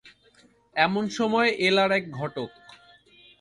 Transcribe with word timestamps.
এমন 0.75 1.03
সময়ে 1.09 1.49
এল 1.59 1.77
আর-এক 1.79 2.03
ঘটক। 2.11 2.49